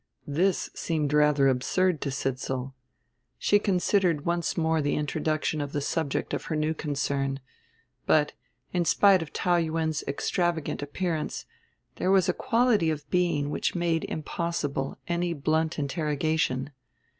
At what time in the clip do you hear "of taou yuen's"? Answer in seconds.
9.21-10.03